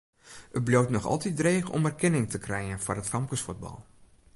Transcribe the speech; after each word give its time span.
It 0.57 0.63
bliuwt 0.65 0.89
noch 0.93 1.05
altyd 1.05 1.35
dreech 1.37 1.69
om 1.69 1.85
erkenning 1.89 2.25
te 2.29 2.43
krijen 2.45 2.83
foar 2.83 2.99
it 3.01 3.11
famkesfuotbal. 3.13 3.77